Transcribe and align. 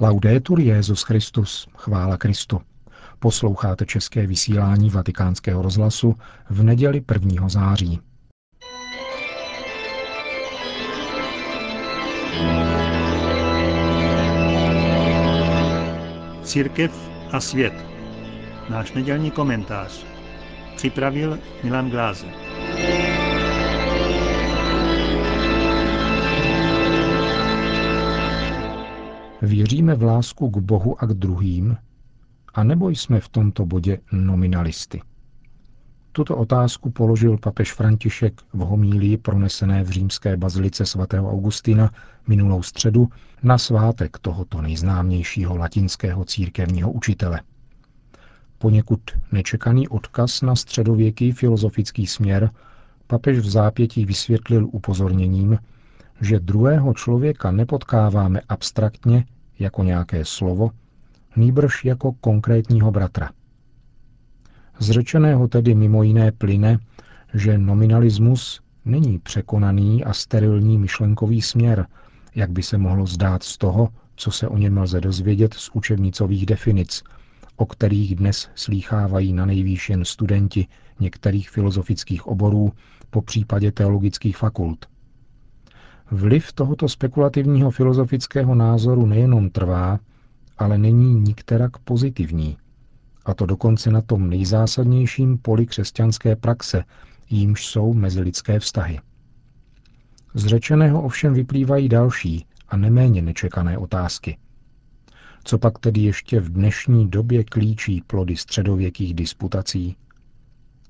Laudetur 0.00 0.60
Jezus 0.60 1.02
Christus, 1.02 1.68
chvála 1.76 2.16
Kristu. 2.16 2.60
Posloucháte 3.18 3.86
české 3.86 4.26
vysílání 4.26 4.90
Vatikánského 4.90 5.62
rozhlasu 5.62 6.14
v 6.50 6.62
neděli 6.62 7.02
1. 7.14 7.48
září. 7.48 8.00
Církev 16.42 17.10
a 17.32 17.40
svět. 17.40 17.74
Náš 18.70 18.92
nedělní 18.92 19.30
komentář. 19.30 20.04
Připravil 20.76 21.38
Milan 21.64 21.90
Glázer. 21.90 22.47
Věříme 29.48 29.94
v 29.94 30.02
lásku 30.02 30.50
k 30.50 30.58
Bohu 30.58 31.02
a 31.02 31.06
k 31.06 31.14
druhým, 31.14 31.76
a 32.54 32.64
nebo 32.64 32.88
jsme 32.88 33.20
v 33.20 33.28
tomto 33.28 33.66
bodě 33.66 33.98
nominalisty? 34.12 35.02
Tuto 36.12 36.36
otázku 36.36 36.90
položil 36.90 37.38
papež 37.38 37.72
František 37.72 38.40
v 38.52 38.58
homílii 38.58 39.16
pronesené 39.16 39.84
v 39.84 39.90
římské 39.90 40.36
bazilice 40.36 40.86
svatého 40.86 41.30
Augustina 41.32 41.90
minulou 42.26 42.62
středu 42.62 43.08
na 43.42 43.58
svátek 43.58 44.18
tohoto 44.18 44.62
nejznámějšího 44.62 45.56
latinského 45.56 46.24
církevního 46.24 46.92
učitele. 46.92 47.40
Poněkud 48.58 49.00
nečekaný 49.32 49.88
odkaz 49.88 50.42
na 50.42 50.56
středověký 50.56 51.32
filozofický 51.32 52.06
směr 52.06 52.50
papež 53.06 53.38
v 53.38 53.50
zápětí 53.50 54.04
vysvětlil 54.04 54.68
upozorněním, 54.72 55.58
že 56.20 56.40
druhého 56.40 56.94
člověka 56.94 57.50
nepotkáváme 57.50 58.40
abstraktně 58.48 59.24
jako 59.58 59.82
nějaké 59.82 60.24
slovo, 60.24 60.70
nýbrž 61.36 61.84
jako 61.84 62.12
konkrétního 62.12 62.90
bratra. 62.90 63.30
Z 64.78 64.90
řečeného 64.90 65.48
tedy 65.48 65.74
mimo 65.74 66.02
jiné 66.02 66.32
plyne, 66.32 66.78
že 67.34 67.58
nominalismus 67.58 68.60
není 68.84 69.18
překonaný 69.18 70.04
a 70.04 70.12
sterilní 70.12 70.78
myšlenkový 70.78 71.42
směr, 71.42 71.86
jak 72.34 72.50
by 72.50 72.62
se 72.62 72.78
mohlo 72.78 73.06
zdát 73.06 73.42
z 73.42 73.58
toho, 73.58 73.88
co 74.16 74.30
se 74.30 74.48
o 74.48 74.58
něm 74.58 74.78
lze 74.78 75.00
dozvědět 75.00 75.54
z 75.54 75.70
učebnicových 75.72 76.46
definic, 76.46 77.02
o 77.56 77.66
kterých 77.66 78.14
dnes 78.14 78.50
slýchávají 78.54 79.32
na 79.32 79.46
nejvýš 79.46 79.90
jen 79.90 80.04
studenti 80.04 80.66
některých 81.00 81.50
filozofických 81.50 82.26
oborů, 82.26 82.72
po 83.10 83.22
případě 83.22 83.72
teologických 83.72 84.36
fakult– 84.36 84.86
Vliv 86.10 86.52
tohoto 86.52 86.88
spekulativního 86.88 87.70
filozofického 87.70 88.54
názoru 88.54 89.06
nejenom 89.06 89.50
trvá, 89.50 89.98
ale 90.58 90.78
není 90.78 91.14
nikterak 91.14 91.78
pozitivní. 91.78 92.56
A 93.24 93.34
to 93.34 93.46
dokonce 93.46 93.90
na 93.90 94.00
tom 94.00 94.30
nejzásadnějším 94.30 95.38
poli 95.38 95.66
křesťanské 95.66 96.36
praxe, 96.36 96.84
jímž 97.30 97.66
jsou 97.66 97.94
mezilidské 97.94 98.60
vztahy. 98.60 99.00
Z 100.34 100.46
řečeného 100.46 101.02
ovšem 101.02 101.34
vyplývají 101.34 101.88
další 101.88 102.46
a 102.68 102.76
neméně 102.76 103.22
nečekané 103.22 103.78
otázky. 103.78 104.38
Co 105.44 105.58
pak 105.58 105.78
tedy 105.78 106.00
ještě 106.00 106.40
v 106.40 106.48
dnešní 106.48 107.08
době 107.08 107.44
klíčí 107.44 108.02
plody 108.06 108.36
středověkých 108.36 109.14
disputací? 109.14 109.96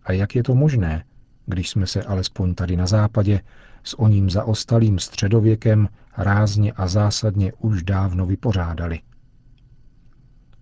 A 0.05 0.12
jak 0.12 0.34
je 0.34 0.42
to 0.42 0.55
možné, 0.55 1.05
když 1.47 1.70
jsme 1.70 1.86
se 1.86 2.03
alespoň 2.03 2.55
tady 2.55 2.77
na 2.77 2.86
západě 2.86 3.41
s 3.84 3.98
oním 3.98 4.31
zaostalým 4.31 4.98
středověkem 4.98 5.89
rázně 6.17 6.73
a 6.73 6.89
zásadně 6.89 7.53
už 7.53 7.83
dávno 7.83 8.27
vypořádali. 8.27 9.01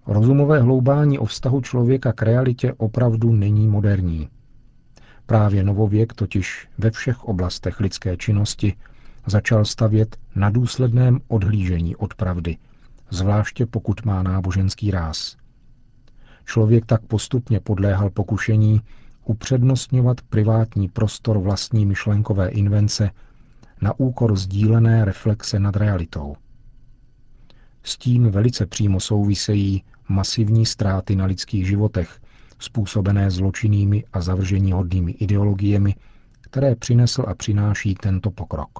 Rozumové 0.06 0.60
hloubání 0.60 1.18
o 1.18 1.24
vztahu 1.24 1.60
člověka 1.60 2.12
k 2.12 2.22
realitě 2.22 2.72
opravdu 2.72 3.32
není 3.32 3.68
moderní. 3.68 4.28
Právě 5.26 5.64
novověk 5.64 6.12
totiž 6.12 6.68
ve 6.78 6.90
všech 6.90 7.24
oblastech 7.24 7.80
lidské 7.80 8.16
činnosti 8.16 8.74
začal 9.26 9.64
stavět 9.64 10.16
na 10.34 10.50
důsledném 10.50 11.20
odhlížení 11.28 11.96
od 11.96 12.14
pravdy, 12.14 12.56
zvláště 13.10 13.66
pokud 13.66 14.04
má 14.04 14.22
náboženský 14.22 14.90
ráz. 14.90 15.36
Člověk 16.44 16.86
tak 16.86 17.02
postupně 17.02 17.60
podléhal 17.60 18.10
pokušení 18.10 18.80
upřednostňovat 19.26 20.20
privátní 20.20 20.88
prostor 20.88 21.38
vlastní 21.38 21.86
myšlenkové 21.86 22.48
invence 22.48 23.10
na 23.80 24.00
úkor 24.00 24.36
sdílené 24.36 25.04
reflexe 25.04 25.58
nad 25.58 25.76
realitou. 25.76 26.36
S 27.82 27.98
tím 27.98 28.30
velice 28.30 28.66
přímo 28.66 29.00
souvisejí 29.00 29.84
masivní 30.08 30.66
ztráty 30.66 31.16
na 31.16 31.24
lidských 31.24 31.66
životech, 31.66 32.20
způsobené 32.58 33.30
zločinnými 33.30 34.04
a 34.12 34.20
zavrženíhodnými 34.20 35.12
ideologiemi, 35.12 35.94
které 36.40 36.74
přinesl 36.76 37.24
a 37.28 37.34
přináší 37.34 37.94
tento 37.94 38.30
pokrok. 38.30 38.70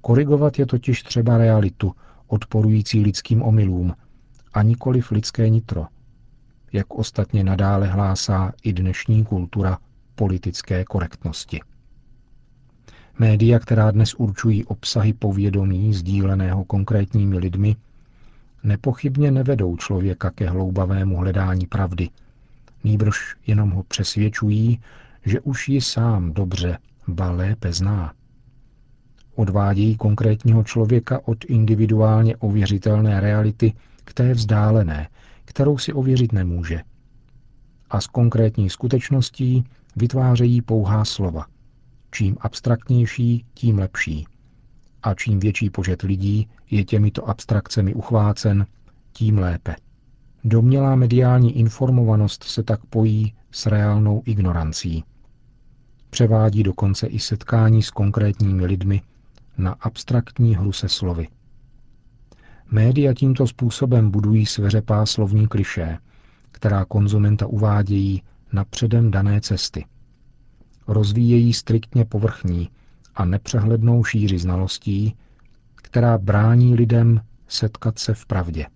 Korigovat 0.00 0.58
je 0.58 0.66
totiž 0.66 1.02
třeba 1.02 1.38
realitu, 1.38 1.92
odporující 2.26 3.00
lidským 3.00 3.42
omylům, 3.42 3.94
a 4.52 4.62
nikoliv 4.62 5.10
lidské 5.10 5.48
nitro, 5.48 5.86
jak 6.72 6.94
ostatně 6.94 7.44
nadále 7.44 7.86
hlásá 7.86 8.52
i 8.62 8.72
dnešní 8.72 9.24
kultura 9.24 9.78
politické 10.14 10.84
korektnosti. 10.84 11.60
Média, 13.18 13.58
která 13.58 13.90
dnes 13.90 14.14
určují 14.14 14.64
obsahy 14.64 15.12
povědomí 15.12 15.94
sdíleného 15.94 16.64
konkrétními 16.64 17.38
lidmi, 17.38 17.76
nepochybně 18.62 19.30
nevedou 19.30 19.76
člověka 19.76 20.30
ke 20.30 20.50
hloubavému 20.50 21.16
hledání 21.16 21.66
pravdy, 21.66 22.08
nýbrž 22.84 23.36
jenom 23.46 23.70
ho 23.70 23.82
přesvědčují, 23.82 24.80
že 25.24 25.40
už 25.40 25.68
ji 25.68 25.80
sám 25.80 26.32
dobře, 26.32 26.78
ba 27.08 27.30
lépe 27.30 27.72
zná. 27.72 28.12
Odvádějí 29.34 29.96
konkrétního 29.96 30.64
člověka 30.64 31.20
od 31.24 31.44
individuálně 31.44 32.36
ověřitelné 32.36 33.20
reality 33.20 33.72
k 34.04 34.14
té 34.14 34.34
vzdálené, 34.34 35.08
kterou 35.46 35.78
si 35.78 35.92
ověřit 35.92 36.32
nemůže. 36.32 36.80
A 37.90 38.00
z 38.00 38.06
konkrétní 38.06 38.70
skutečností 38.70 39.64
vytvářejí 39.96 40.62
pouhá 40.62 41.04
slova. 41.04 41.46
Čím 42.10 42.36
abstraktnější, 42.40 43.44
tím 43.54 43.78
lepší. 43.78 44.26
A 45.02 45.14
čím 45.14 45.40
větší 45.40 45.70
počet 45.70 46.02
lidí 46.02 46.48
je 46.70 46.84
těmito 46.84 47.28
abstrakcemi 47.28 47.94
uchvácen, 47.94 48.66
tím 49.12 49.38
lépe. 49.38 49.76
Domělá 50.44 50.96
mediální 50.96 51.58
informovanost 51.58 52.44
se 52.44 52.62
tak 52.62 52.86
pojí 52.86 53.34
s 53.50 53.66
reálnou 53.66 54.22
ignorancí. 54.24 55.04
Převádí 56.10 56.62
dokonce 56.62 57.06
i 57.06 57.18
setkání 57.18 57.82
s 57.82 57.90
konkrétními 57.90 58.66
lidmi 58.66 59.02
na 59.58 59.72
abstraktní 59.72 60.56
hru 60.56 60.72
se 60.72 60.88
slovy. 60.88 61.28
Média 62.70 63.14
tímto 63.14 63.46
způsobem 63.46 64.10
budují 64.10 64.46
sveřepá 64.46 65.06
slovní 65.06 65.46
kliše, 65.46 65.98
která 66.52 66.84
konzumenta 66.84 67.46
uvádějí 67.46 68.22
na 68.52 68.64
předem 68.64 69.10
dané 69.10 69.40
cesty. 69.40 69.84
Rozvíjejí 70.88 71.52
striktně 71.52 72.04
povrchní 72.04 72.70
a 73.14 73.24
nepřehlednou 73.24 74.04
šíři 74.04 74.38
znalostí, 74.38 75.16
která 75.74 76.18
brání 76.18 76.74
lidem 76.74 77.20
setkat 77.48 77.98
se 77.98 78.14
v 78.14 78.26
pravdě. 78.26 78.66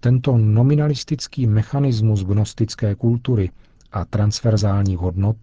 Tento 0.00 0.38
nominalistický 0.38 1.46
mechanismus 1.46 2.24
gnostické 2.24 2.94
kultury 2.94 3.50
a 3.92 4.04
transverzálních 4.04 4.98
hodnot, 4.98 5.36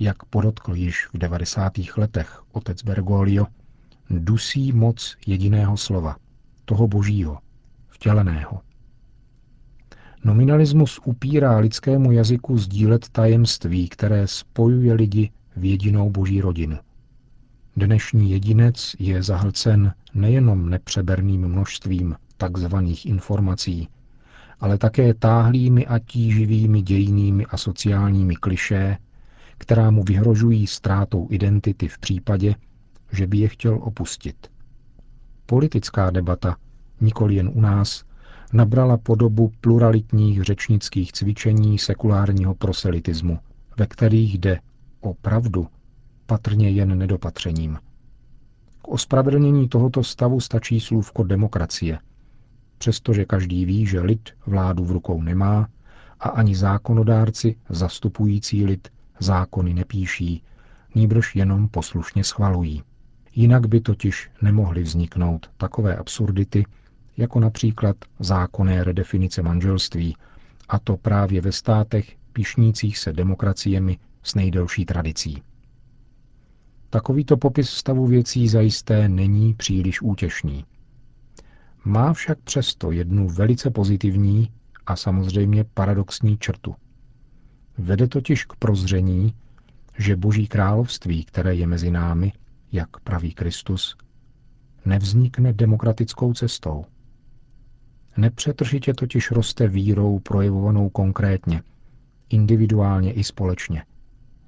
jak 0.00 0.24
podotkl 0.24 0.74
již 0.74 1.06
v 1.06 1.18
90. 1.18 1.72
letech 1.96 2.42
otec 2.52 2.82
Bergoglio, 2.82 3.46
dusí 4.10 4.72
moc 4.72 5.16
jediného 5.26 5.76
slova 5.76 6.16
toho 6.64 6.88
božího, 6.88 7.38
vtěleného. 7.88 8.60
Nominalismus 10.24 11.00
upírá 11.04 11.58
lidskému 11.58 12.12
jazyku 12.12 12.58
sdílet 12.58 13.08
tajemství, 13.08 13.88
které 13.88 14.26
spojuje 14.26 14.94
lidi 14.94 15.30
v 15.56 15.64
jedinou 15.64 16.10
boží 16.10 16.40
rodinu. 16.40 16.78
Dnešní 17.76 18.30
jedinec 18.30 18.96
je 18.98 19.22
zahlcen 19.22 19.94
nejenom 20.14 20.70
nepřeberným 20.70 21.48
množstvím 21.48 22.14
takzvaných 22.36 23.06
informací, 23.06 23.88
ale 24.60 24.78
také 24.78 25.14
táhlými 25.14 25.86
a 25.86 25.98
tíživými 25.98 26.82
dějnými 26.82 27.46
a 27.46 27.56
sociálními 27.56 28.36
klišé, 28.36 28.96
která 29.58 29.90
mu 29.90 30.02
vyhrožují 30.02 30.66
ztrátou 30.66 31.28
identity 31.30 31.88
v 31.88 31.98
případě, 31.98 32.54
že 33.12 33.26
by 33.26 33.38
je 33.38 33.48
chtěl 33.48 33.78
opustit. 33.82 34.46
Politická 35.46 36.10
debata, 36.10 36.56
nikoli 37.00 37.34
jen 37.34 37.50
u 37.54 37.60
nás, 37.60 38.04
nabrala 38.52 38.96
podobu 38.96 39.52
pluralitních 39.60 40.42
řečnických 40.42 41.12
cvičení 41.12 41.78
sekulárního 41.78 42.54
proselitismu, 42.54 43.38
ve 43.78 43.86
kterých 43.86 44.38
jde 44.38 44.60
o 45.00 45.14
pravdu, 45.14 45.66
patrně 46.26 46.70
jen 46.70 46.98
nedopatřením. 46.98 47.78
K 48.82 48.88
ospravedlnění 48.88 49.68
tohoto 49.68 50.04
stavu 50.04 50.40
stačí 50.40 50.80
slůvko 50.80 51.22
demokracie, 51.22 51.98
přestože 52.78 53.24
každý 53.24 53.64
ví, 53.64 53.86
že 53.86 54.00
lid 54.00 54.30
vládu 54.46 54.84
v 54.84 54.90
rukou 54.90 55.22
nemá 55.22 55.68
a 56.20 56.28
ani 56.28 56.56
zákonodárci 56.56 57.56
zastupující 57.68 58.64
lid 58.64 58.88
zákony 59.20 59.74
nepíší, 59.74 60.42
nýbrž 60.94 61.36
jenom 61.36 61.68
poslušně 61.68 62.24
schvalují. 62.24 62.82
Jinak 63.34 63.66
by 63.66 63.80
totiž 63.80 64.30
nemohly 64.42 64.82
vzniknout 64.82 65.50
takové 65.56 65.96
absurdity, 65.96 66.64
jako 67.16 67.40
například 67.40 67.96
zákonné 68.18 68.84
redefinice 68.84 69.42
manželství, 69.42 70.16
a 70.68 70.78
to 70.78 70.96
právě 70.96 71.40
ve 71.40 71.52
státech 71.52 72.16
pišnících 72.32 72.98
se 72.98 73.12
demokraciemi 73.12 73.98
s 74.22 74.34
nejdelší 74.34 74.84
tradicí. 74.84 75.42
Takovýto 76.90 77.36
popis 77.36 77.70
stavu 77.70 78.06
věcí 78.06 78.48
zajisté 78.48 79.08
není 79.08 79.54
příliš 79.54 80.02
útěšný. 80.02 80.64
Má 81.84 82.12
však 82.12 82.38
přesto 82.38 82.92
jednu 82.92 83.28
velice 83.28 83.70
pozitivní 83.70 84.50
a 84.86 84.96
samozřejmě 84.96 85.64
paradoxní 85.64 86.38
črtu. 86.38 86.74
Vede 87.78 88.08
totiž 88.08 88.44
k 88.44 88.56
prozření, 88.56 89.34
že 89.98 90.16
Boží 90.16 90.46
království, 90.46 91.24
které 91.24 91.54
je 91.54 91.66
mezi 91.66 91.90
námi, 91.90 92.32
jak 92.72 93.00
praví 93.00 93.34
Kristus, 93.34 93.96
nevznikne 94.84 95.52
demokratickou 95.52 96.32
cestou. 96.32 96.84
Nepřetržitě 98.16 98.94
totiž 98.94 99.30
roste 99.30 99.68
vírou 99.68 100.18
projevovanou 100.18 100.88
konkrétně, 100.88 101.62
individuálně 102.30 103.12
i 103.12 103.24
společně. 103.24 103.84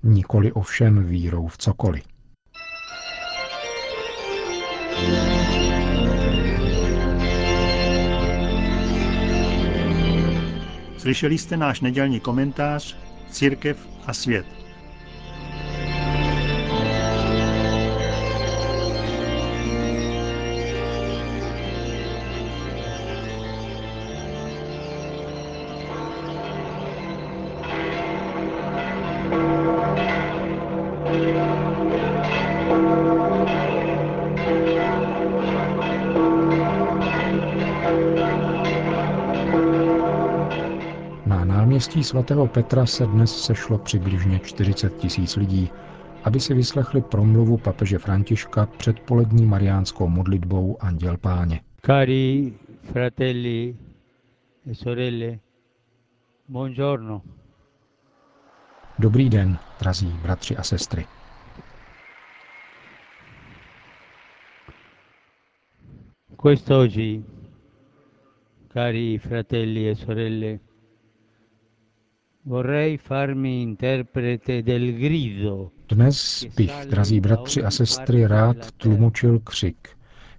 Nikoli 0.02 0.52
ovšem 0.52 1.04
vírou 1.04 1.46
v 1.46 1.58
cokoliv. 1.58 2.04
Slyšeli 10.98 11.38
jste 11.38 11.56
náš 11.56 11.80
nedělní 11.80 12.20
komentář 12.20 12.96
Církev 13.30 13.88
a 14.06 14.12
svět. 14.12 14.65
Náměstí 41.76 42.04
svatého 42.04 42.46
Petra 42.46 42.86
se 42.86 43.06
dnes 43.06 43.44
sešlo 43.44 43.78
přibližně 43.78 44.38
40 44.38 44.96
tisíc 44.96 45.36
lidí, 45.36 45.70
aby 46.24 46.40
si 46.40 46.54
vyslechli 46.54 47.00
promluvu 47.02 47.56
papeže 47.58 47.98
Františka 47.98 48.66
před 48.66 49.00
polední 49.00 49.46
mariánskou 49.46 50.08
modlitbou 50.08 50.76
Anděl 50.80 51.16
Páně. 51.16 51.60
Cari 51.86 52.52
fratelli 52.82 53.76
e 54.70 54.74
sorelle, 54.74 55.38
buongiorno. 56.48 57.22
Dobrý 58.98 59.30
den, 59.30 59.58
drazí 59.80 60.06
bratři 60.22 60.56
a 60.56 60.62
sestry. 60.62 61.06
Quest'oggi, 66.36 67.24
cari 68.72 69.18
fratelli 69.18 69.88
e 69.88 69.96
sorelle, 69.96 70.65
dnes 75.88 76.44
bych, 76.56 76.86
drazí 76.90 77.20
bratři 77.20 77.62
a 77.62 77.70
sestry, 77.70 78.26
rád 78.26 78.72
tlumočil 78.72 79.38
křik, 79.38 79.88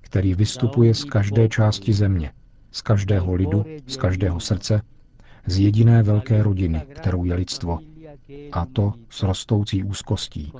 který 0.01 0.35
vystupuje 0.35 0.93
z 0.93 1.03
každé 1.03 1.49
části 1.49 1.93
země, 1.93 2.31
z 2.71 2.81
každého 2.81 3.35
lidu, 3.35 3.65
z 3.87 3.97
každého 3.97 4.39
srdce, 4.39 4.81
z 5.45 5.59
jediné 5.59 6.03
velké 6.03 6.43
rodiny, 6.43 6.81
kterou 6.93 7.23
je 7.23 7.33
lidstvo, 7.33 7.79
a 8.51 8.65
to 8.65 8.93
s 9.09 9.23
rostoucí 9.23 9.83
úzkostí. 9.83 10.51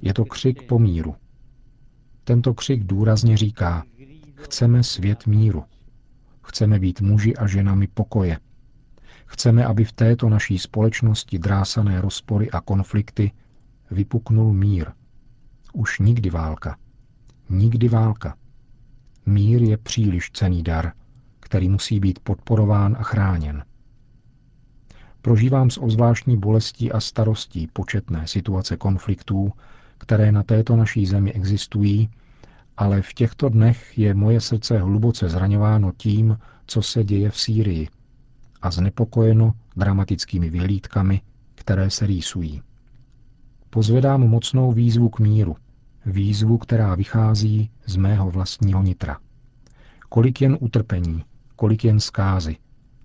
Je 0.00 0.14
to 0.14 0.24
křik 0.24 0.62
po 0.62 0.78
míru. 0.78 1.14
Tento 2.24 2.54
křik 2.54 2.84
důrazně 2.84 3.36
říká, 3.36 3.84
chceme 4.34 4.82
svět 4.82 5.26
míru. 5.26 5.64
Chceme 6.42 6.78
být 6.78 7.00
muži 7.00 7.36
a 7.36 7.46
ženami 7.46 7.86
pokoje, 7.94 8.38
Chceme, 9.34 9.64
aby 9.64 9.84
v 9.84 9.92
této 9.92 10.28
naší 10.28 10.58
společnosti 10.58 11.38
drásané 11.38 12.00
rozpory 12.00 12.50
a 12.50 12.60
konflikty 12.60 13.32
vypuknul 13.90 14.52
mír. 14.52 14.86
Už 15.72 15.98
nikdy 15.98 16.30
válka. 16.30 16.76
Nikdy 17.48 17.88
válka. 17.88 18.36
Mír 19.26 19.62
je 19.62 19.76
příliš 19.76 20.30
cený 20.30 20.62
dar, 20.62 20.92
který 21.40 21.68
musí 21.68 22.00
být 22.00 22.18
podporován 22.18 22.96
a 22.98 23.02
chráněn. 23.02 23.64
Prožívám 25.22 25.70
s 25.70 25.82
ozvláštní 25.82 26.36
bolestí 26.36 26.92
a 26.92 27.00
starostí 27.00 27.66
početné 27.66 28.26
situace 28.26 28.76
konfliktů, 28.76 29.52
které 29.98 30.32
na 30.32 30.42
této 30.42 30.76
naší 30.76 31.06
zemi 31.06 31.32
existují, 31.32 32.08
ale 32.76 33.02
v 33.02 33.14
těchto 33.14 33.48
dnech 33.48 33.98
je 33.98 34.14
moje 34.14 34.40
srdce 34.40 34.78
hluboce 34.78 35.28
zraňováno 35.28 35.92
tím, 35.96 36.38
co 36.66 36.82
se 36.82 37.04
děje 37.04 37.30
v 37.30 37.40
Sýrii– 37.40 37.88
a 38.64 38.70
znepokojeno 38.70 39.52
dramatickými 39.76 40.50
vyhlídkami, 40.50 41.20
které 41.54 41.90
se 41.90 42.06
rýsují. 42.06 42.62
Pozvedám 43.70 44.20
mocnou 44.20 44.72
výzvu 44.72 45.08
k 45.08 45.18
míru, 45.18 45.56
výzvu, 46.06 46.58
která 46.58 46.94
vychází 46.94 47.70
z 47.86 47.96
mého 47.96 48.30
vlastního 48.30 48.82
nitra. 48.82 49.18
Kolik 50.08 50.40
jen 50.40 50.58
utrpení, 50.60 51.24
kolik 51.56 51.84
jen 51.84 52.00
zkázy, 52.00 52.56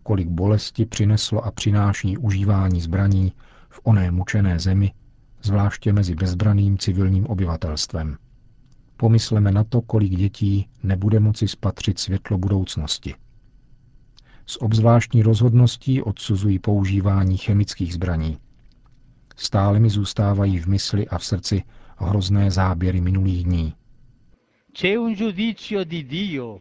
kolik 0.03 0.27
bolesti 0.27 0.85
přineslo 0.85 1.45
a 1.45 1.51
přináší 1.51 2.17
užívání 2.17 2.81
zbraní 2.81 3.33
v 3.69 3.79
oné 3.83 4.11
mučené 4.11 4.59
zemi, 4.59 4.93
zvláště 5.41 5.93
mezi 5.93 6.15
bezbraným 6.15 6.77
civilním 6.77 7.25
obyvatelstvem. 7.25 8.17
Pomysleme 8.97 9.51
na 9.51 9.63
to, 9.63 9.81
kolik 9.81 10.15
dětí 10.15 10.67
nebude 10.83 11.19
moci 11.19 11.47
spatřit 11.47 11.99
světlo 11.99 12.37
budoucnosti– 12.37 13.15
s 14.49 14.61
obzvláštní 14.61 15.23
rozhodností 15.23 16.01
odsuzují 16.01 16.59
používání 16.59 17.37
chemických 17.37 17.93
zbraní. 17.93 18.37
Stále 19.35 19.79
mi 19.79 19.89
zůstávají 19.89 20.59
v 20.59 20.65
mysli 20.65 21.07
a 21.07 21.17
v 21.17 21.25
srdci 21.25 21.63
hrozné 21.97 22.51
záběry 22.51 23.01
minulých 23.01 23.43
dní. 23.43 23.73
C'è 24.73 24.99
un 24.99 25.13
giudizio 25.13 25.83
di 25.83 26.03
Dio 26.03 26.59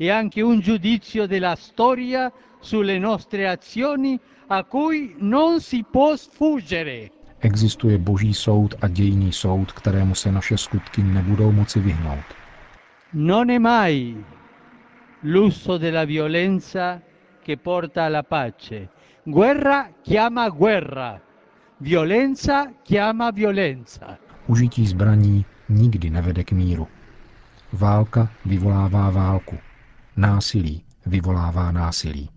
e 0.00 0.10
anche 0.10 0.44
un 0.44 0.60
giudizio 0.60 1.26
della 1.26 1.56
storia 1.56 2.32
sulle 2.60 2.98
nostre 2.98 3.48
azioni 3.48 4.20
a 4.48 4.62
cui 4.62 5.14
non 5.20 5.60
si 5.60 5.82
può 5.92 6.16
sfuggere. 6.16 7.08
Existuje 7.40 7.98
boží 7.98 8.34
soud 8.34 8.74
a 8.80 8.88
dějný 8.88 9.32
soud, 9.32 9.72
kterému 9.72 10.14
se 10.14 10.32
naše 10.32 10.58
skutky 10.58 11.02
nebudou 11.02 11.52
moci 11.52 11.80
vyhnout. 11.80 12.24
Non 13.12 13.50
è 13.50 13.58
mai 13.58 14.24
l'uso 15.22 15.78
della 15.78 16.04
violenza 16.04 17.02
che 17.42 17.56
porta 17.56 18.04
alla 18.04 18.22
pace. 18.22 18.88
Guerra 19.24 19.90
chiama 20.02 20.48
guerra. 20.48 21.20
Violenza 21.78 22.72
chiama 22.82 23.30
violenza. 23.30 24.18
Užití 24.46 24.86
zbraní 24.86 25.44
nikdy 25.68 26.10
nevede 26.10 26.44
k 26.44 26.52
míru. 26.52 26.88
Válka 27.72 28.28
vyvolává 28.44 29.10
válku. 29.10 29.58
Násilí 30.16 30.84
vyvolává 31.06 31.72
násilí. 31.72 32.28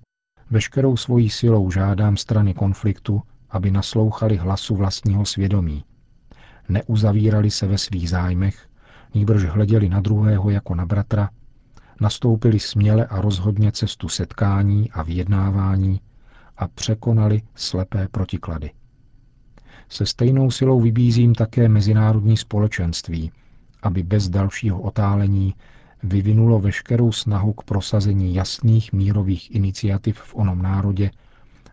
Veškerou 0.49 0.97
svojí 0.97 1.29
silou 1.29 1.71
žádám 1.71 2.17
strany 2.17 2.53
konfliktu, 2.53 3.21
aby 3.49 3.71
naslouchali 3.71 4.37
hlasu 4.37 4.75
vlastního 4.75 5.25
svědomí. 5.25 5.83
Neuzavírali 6.69 7.51
se 7.51 7.67
ve 7.67 7.77
svých 7.77 8.09
zájmech, 8.09 8.67
nýbrž 9.13 9.43
hleděli 9.43 9.89
na 9.89 10.01
druhého 10.01 10.49
jako 10.49 10.75
na 10.75 10.85
bratra 10.85 11.29
nastoupili 12.03 12.59
směle 12.59 13.05
a 13.05 13.21
rozhodně 13.21 13.71
cestu 13.71 14.09
setkání 14.09 14.91
a 14.91 15.03
vyjednávání 15.03 16.01
a 16.57 16.67
překonali 16.67 17.41
slepé 17.55 18.07
protiklady. 18.11 18.71
Se 19.89 20.05
stejnou 20.05 20.51
silou 20.51 20.81
vybízím 20.81 21.35
také 21.35 21.69
mezinárodní 21.69 22.37
společenství, 22.37 23.31
aby 23.83 24.03
bez 24.03 24.29
dalšího 24.29 24.81
otálení 24.81 25.55
vyvinulo 26.03 26.59
veškerou 26.59 27.11
snahu 27.11 27.53
k 27.53 27.63
prosazení 27.63 28.35
jasných 28.35 28.93
mírových 28.93 29.55
iniciativ 29.55 30.17
v 30.17 30.35
onom 30.35 30.61
národě 30.61 31.11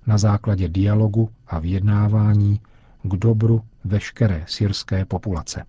na 0.07 0.19
základě 0.19 0.69
dialogu 0.69 1.31
a 1.47 1.59
vyjednávání 1.59 2.61
k 3.03 3.17
dobru 3.17 3.63
veškeré 3.85 4.45
syrské 4.49 5.05
populace. 5.05 5.65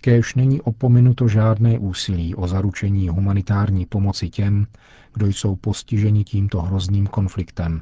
Kéž 0.00 0.34
není 0.34 0.60
opominuto 0.60 1.28
žádné 1.28 1.78
úsilí 1.78 2.34
o 2.34 2.46
zaručení 2.46 3.08
humanitární 3.08 3.86
pomoci 3.86 4.30
těm, 4.30 4.66
kdo 5.14 5.26
jsou 5.26 5.56
postiženi 5.56 6.24
tímto 6.24 6.62
hrozným 6.62 7.06
konfliktem, 7.06 7.80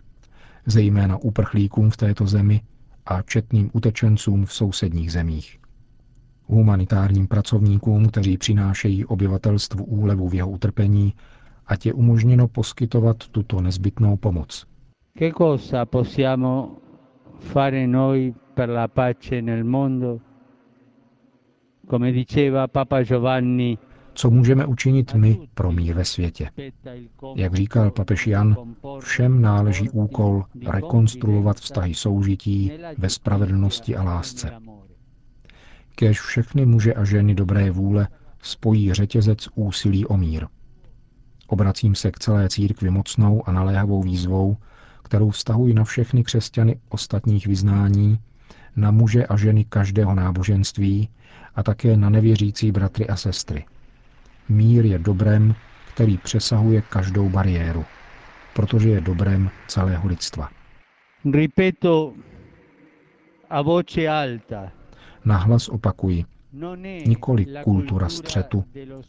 zejména 0.66 1.16
uprchlíkům 1.16 1.90
v 1.90 1.96
této 1.96 2.26
zemi 2.26 2.61
a 3.06 3.23
četným 3.23 3.70
utečencům 3.73 4.46
v 4.46 4.52
sousedních 4.52 5.12
zemích. 5.12 5.58
Humanitárním 6.46 7.26
pracovníkům, 7.26 8.08
kteří 8.08 8.38
přinášejí 8.38 9.04
obyvatelstvu 9.04 9.85
úlevu 9.85 10.28
v 10.28 10.35
jeho 10.35 10.50
utrpení, 10.50 11.14
ať 11.66 11.87
je 11.87 11.92
umožněno 11.92 12.49
poskytovat 12.49 13.16
tuto 13.16 13.61
nezbytnou 13.61 14.16
pomoc. 14.16 14.66
Che 15.18 15.32
cosa 15.32 15.87
possiamo 15.87 16.78
fare 17.38 17.87
noi 17.87 18.35
per 18.54 18.68
la 18.68 18.88
pace 18.88 19.42
nel 19.42 19.64
mondo? 19.64 20.20
Co 24.14 24.31
můžeme 24.31 24.66
učinit 24.66 25.14
my 25.14 25.49
pro 25.55 25.73
mír 25.73 25.95
ve 25.95 26.05
světě? 26.05 26.50
Jak 27.37 27.55
říkal 27.55 27.90
papež 27.90 28.26
Jan, 28.26 28.57
všem 29.00 29.43
náleží 29.43 29.90
úkol 29.90 30.45
rekonstruovat 30.66 31.57
vztahy 31.57 31.95
soužití 31.95 32.73
ve 32.99 33.11
spravedlnosti 33.11 33.97
a 33.97 34.02
lásce. 34.02 34.52
Kéž 35.95 36.21
všechny 36.21 36.66
muže 36.66 36.95
a 36.95 37.05
ženy 37.05 37.35
dobré 37.35 37.71
vůle 37.71 38.09
spojí 38.43 38.93
řetězec 38.93 39.49
úsilí 39.55 40.07
o 40.07 40.16
mír. 40.16 40.47
Obracím 41.47 41.95
se 41.95 42.11
k 42.11 42.19
celé 42.19 42.49
církvi 42.49 42.90
mocnou 42.90 43.49
a 43.49 43.52
naléhavou 43.52 44.02
výzvou, 44.02 44.57
kterou 45.02 45.31
vztahuji 45.31 45.75
na 45.75 45.85
všechny 45.85 46.25
křesťany 46.25 46.81
ostatních 46.88 47.47
vyznání, 47.47 48.19
na 48.76 48.90
muže 48.90 49.26
a 49.26 49.37
ženy 49.37 49.64
každého 49.64 50.14
náboženství 50.14 51.09
a 51.56 51.62
také 51.62 51.96
na 51.96 52.10
nevěřící 52.10 52.72
bratry 52.72 53.06
a 53.08 53.16
sestry. 53.16 53.64
Mír 54.48 54.86
je 54.86 54.98
dobrem, 54.98 55.54
který 55.94 56.18
přesahuje 56.18 56.82
každou 56.82 57.28
bariéru, 57.28 57.84
protože 58.54 58.88
je 58.88 59.00
dobrem 59.00 59.50
celého 59.68 60.08
lidstva. 60.08 60.48
Ripeto 61.32 62.14
a 63.50 63.62
voce 63.62 64.08
alta, 64.08 64.72
Nahlas 65.25 65.68
opakuji, 65.68 66.25
nikoli 67.06 67.46
kultura 67.64 68.08
střetu, 68.08 68.64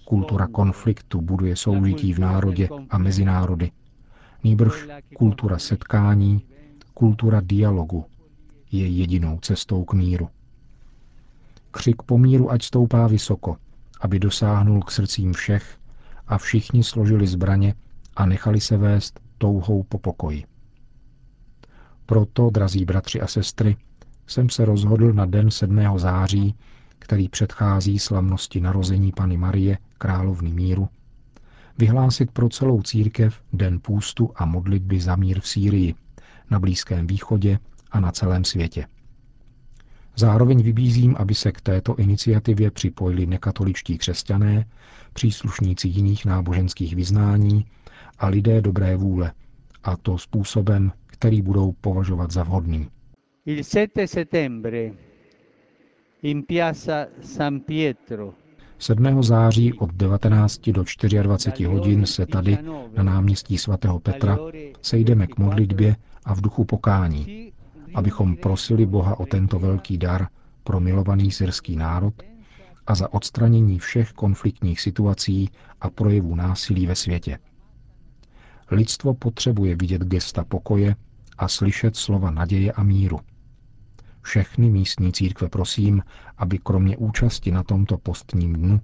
kultura 0.06 0.48
konfliktu 0.48 1.22
buduje 1.22 1.56
soužití 1.56 2.14
v 2.14 2.20
národě 2.20 2.70
a 2.90 2.98
mezi 2.98 3.26
národy. 3.26 3.72
Nýbrž 4.44 4.88
kultura 5.18 5.60
setkání, 5.60 6.46
kultura 6.94 7.42
dialogu 7.44 8.06
je 8.72 8.88
jedinou 8.88 9.40
cestou 9.40 9.84
k 9.84 9.94
míru. 9.94 10.30
Křik 11.72 12.02
po 12.04 12.18
míru 12.18 12.52
ať 12.52 12.64
stoupá 12.64 13.08
vysoko, 13.08 13.58
aby 14.02 14.20
dosáhnul 14.20 14.82
k 14.82 14.92
srdcím 14.92 15.34
všech 15.34 15.78
a 16.28 16.38
všichni 16.38 16.84
složili 16.84 17.28
zbraně 17.28 17.74
a 18.16 18.26
nechali 18.26 18.62
se 18.62 18.78
vést 18.78 19.20
touhou 19.38 19.84
po 19.84 20.00
pokoji. 20.00 20.46
Proto, 22.06 22.50
drazí 22.50 22.86
bratři 22.86 23.22
a 23.22 23.28
sestry, 23.28 23.78
jsem 24.28 24.50
se 24.50 24.66
rozhodl 24.66 25.14
na 25.14 25.26
den 25.26 25.52
7. 25.52 26.00
září, 26.00 26.56
který 27.00 27.30
předchází 27.30 28.00
slavnosti 28.00 28.62
narození 28.62 29.12
Pany 29.12 29.38
Marie, 29.38 29.78
královny 29.98 30.54
míru, 30.54 30.90
vyhlásit 31.78 32.32
pro 32.32 32.50
celou 32.50 32.82
církev 32.82 33.42
den 33.54 33.80
půstu 33.80 34.32
a 34.36 34.46
modlitby 34.46 35.00
za 35.00 35.16
mír 35.16 35.40
v 35.42 35.48
Sýrii, 35.48 35.96
na 36.50 36.60
Blízkém 36.60 37.08
východě 37.08 37.60
a 37.92 38.00
na 38.00 38.12
celém 38.12 38.44
světě. 38.44 38.88
Zároveň 40.20 40.62
vybízím, 40.62 41.16
aby 41.20 41.36
se 41.36 41.52
k 41.52 41.62
této 41.62 41.96
iniciativě 41.96 42.72
připojili 42.72 43.26
nekatoličtí 43.26 43.98
křesťané, 43.98 44.66
příslušníci 45.14 45.88
jiných 45.88 46.26
náboženských 46.26 46.96
vyznání 46.96 47.66
a 48.20 48.28
lidé 48.28 48.62
dobré 48.62 48.96
vůle, 48.96 49.32
a 49.84 49.98
to 49.98 50.18
způsobem, 50.18 50.92
který 51.06 51.42
budou 51.42 51.72
považovat 51.72 52.32
za 52.32 52.44
vhodný. 52.44 52.88
Il 53.46 53.64
7 53.64 54.08
settembre 54.08 54.92
in 56.22 56.44
piazza 56.44 57.06
San 57.22 57.60
Pietro 57.60 58.34
7. 58.80 59.24
září 59.24 59.74
od 59.74 59.94
19 59.94 60.70
do 60.70 60.84
24 61.22 61.66
hodin 61.66 62.06
se 62.06 62.26
tady 62.26 62.58
na 62.98 63.04
náměstí 63.04 63.58
svatého 63.58 64.00
Petra 64.00 64.38
sejdeme 64.82 65.28
k 65.28 65.38
modlitbě 65.38 65.96
a 66.26 66.36
v 66.36 66.42
duchu 66.42 66.66
pokání, 66.66 67.52
abychom 67.96 68.36
prosili 68.36 68.86
Boha 68.86 69.20
o 69.20 69.26
tento 69.26 69.60
velký 69.60 69.98
dar 69.98 70.28
pro 70.64 70.80
milovaný 70.80 71.32
syrský 71.32 71.76
národ 71.76 72.14
a 72.88 72.96
za 72.96 73.14
odstranění 73.14 73.80
všech 73.80 74.12
konfliktních 74.14 74.82
situací 74.82 75.50
a 75.82 75.90
projevů 75.90 76.36
násilí 76.36 76.88
ve 76.88 76.96
světě. 76.96 77.40
Lidstvo 78.72 79.14
potřebuje 79.14 79.76
vidět 79.76 80.02
gesta 80.02 80.44
pokoje 80.44 80.96
a 81.38 81.48
slyšet 81.48 81.96
slova 81.96 82.32
naděje 82.32 82.72
a 82.72 82.84
míru. 82.84 83.20
Všechny 84.22 84.70
místní 84.70 85.14
církve 85.14 85.50
prosím, 85.50 86.04
aby 86.38 86.58
kromě 86.58 86.98
účasti 86.98 87.52
na 87.52 87.64
tomto 87.64 87.98
postním 87.98 88.54
dnu 88.54 88.82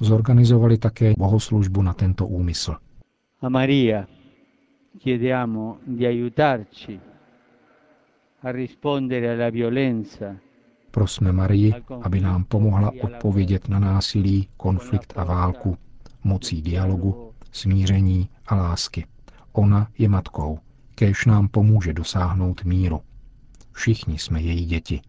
zorganizovali 0.00 0.78
také 0.78 1.12
bohoslužbu 1.18 1.82
na 1.82 1.92
tento 1.94 2.26
úmysl. 2.26 2.76
a 3.40 3.48
Maria 3.48 4.06
chiediamo 4.98 5.78
di 5.84 6.06
aiutarci 6.06 6.98
a 6.98 6.98
rispondere 6.98 6.98
alla 6.98 6.98
violenza 6.98 8.27
Prosme 10.90 11.32
Marii, 11.32 11.74
aby 12.02 12.20
nám 12.20 12.44
pomohla 12.44 12.92
odpovědět 13.02 13.68
na 13.68 13.78
násilí, 13.78 14.48
konflikt 14.56 15.12
a 15.16 15.24
válku, 15.24 15.76
mocí 16.24 16.62
dialogu, 16.62 17.32
smíření 17.52 18.28
a 18.46 18.54
lásky. 18.54 19.06
Ona 19.52 19.88
je 19.98 20.08
matkou, 20.08 20.58
kéž 20.94 21.26
nám 21.26 21.48
pomůže 21.48 21.92
dosáhnout 21.92 22.64
míru. 22.64 23.00
Všichni 23.72 24.18
jsme 24.18 24.40
její 24.42 24.64
děti. 24.66 25.00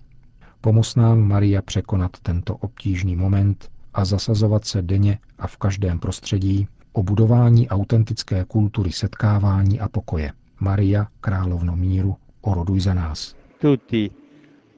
Pomoz 0.61 0.95
nám, 0.95 1.19
Maria, 1.19 1.61
překonat 1.61 2.11
tento 2.21 2.55
obtížný 2.57 3.15
moment 3.15 3.69
a 3.93 4.05
zasazovat 4.05 4.65
se 4.65 4.81
denně 4.81 5.19
a 5.39 5.47
v 5.47 5.57
každém 5.57 5.99
prostředí 5.99 6.67
o 6.93 7.03
budování 7.03 7.69
autentické 7.69 8.45
kultury 8.45 8.91
setkávání 8.91 9.79
a 9.79 9.89
pokoje. 9.89 10.31
Maria, 10.59 11.07
královno 11.21 11.75
míru, 11.75 12.15
oroduj 12.41 12.79
za 12.79 12.93
nás. 12.93 13.35
tutti. 13.61 14.11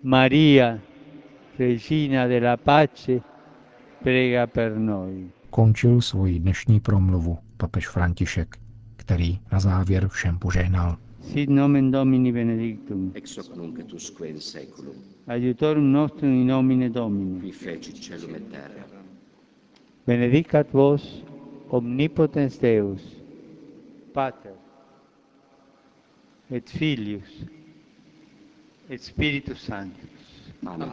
Maria, 0.04 0.80
regina 1.58 2.28
della 2.28 2.58
pace, 2.58 3.22
prega 4.04 4.48
per 4.48 4.74
noi. 4.78 5.30
Končil 5.50 6.02
svoji 6.02 6.40
dnešní 6.40 6.80
promluvu 6.80 7.38
papež 7.58 7.88
František, 7.88 8.58
který 8.96 9.40
na 9.52 9.60
závěr 9.60 10.08
všem 10.08 10.40
požehnal. 10.40 10.98
Sit 11.22 11.50
nomen 11.50 11.92
Domini 11.92 12.32
benedictum, 12.32 13.12
ex 13.16 13.38
hoc 13.38 13.56
nunc 13.56 13.80
et 13.80 13.94
usque 13.94 14.28
in 14.28 14.40
seculum, 14.40 14.96
aiutorum 15.28 15.92
nostrum 15.92 16.32
in 16.32 16.48
nomine 16.48 16.90
Domini. 16.90 17.40
qui 17.42 17.52
fecit 17.52 17.96
celum 18.02 18.36
et 18.36 18.50
terra. 18.52 18.84
Benedicat 20.08 20.72
vos 20.74 21.24
omnipotens 21.70 22.58
Deus, 22.58 23.02
Pater, 24.14 24.54
et 26.52 26.70
Filius, 26.70 27.46
et 28.90 29.02
Spiritus 29.02 29.60
Sanctus. 29.60 30.10
Amen. 30.68 30.92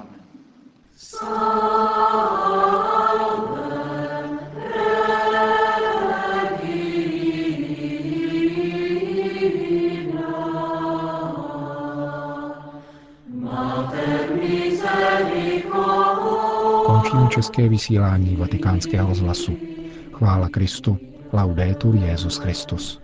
Končím 16.86 17.28
české 17.28 17.68
vysílání 17.68 18.36
vatikánského 18.36 19.08
rozhlasu. 19.08 19.58
Chvála 20.12 20.48
Kristu, 20.48 20.98
laudetur 21.32 21.94
Jezus 21.94 22.36
Christus. 22.36 23.00